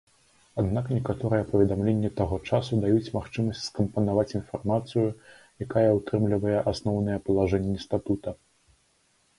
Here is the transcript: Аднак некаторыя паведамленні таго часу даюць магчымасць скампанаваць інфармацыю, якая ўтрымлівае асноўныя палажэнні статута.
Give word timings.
Аднак 0.61 0.85
некаторыя 0.93 1.43
паведамленні 1.51 2.09
таго 2.21 2.39
часу 2.53 2.79
даюць 2.85 3.13
магчымасць 3.17 3.67
скампанаваць 3.67 4.27
інфармацыю, 4.41 5.05
якая 5.67 5.85
ўтрымлівае 5.99 6.57
асноўныя 6.75 7.17
палажэнні 7.29 7.77
статута. 7.87 8.37